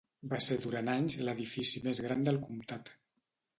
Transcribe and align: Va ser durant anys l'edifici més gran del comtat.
Va 0.29 0.37
ser 0.45 0.55
durant 0.63 0.89
anys 0.93 1.17
l'edifici 1.27 1.83
més 1.85 2.03
gran 2.09 2.27
del 2.31 2.43
comtat. 2.49 2.93